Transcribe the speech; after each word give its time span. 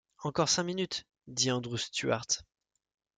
Encore 0.23 0.49
cinq 0.49 0.63
minutes,» 0.63 1.05
dit 1.27 1.51
Andrew 1.51 1.77
Stuart. 1.77 2.41